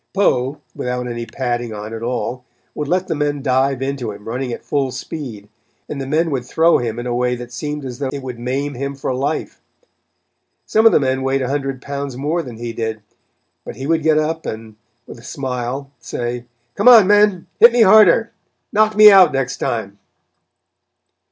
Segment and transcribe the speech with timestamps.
[0.15, 4.51] Poe, without any padding on at all, would let the men dive into him running
[4.51, 5.47] at full speed,
[5.87, 8.39] and the men would throw him in a way that seemed as though it would
[8.39, 9.61] maim him for life.
[10.65, 13.03] Some of the men weighed a hundred pounds more than he did,
[13.63, 14.75] but he would get up and,
[15.05, 18.31] with a smile, say: "Come on men, hit me harder;
[18.73, 19.99] knock me out next time."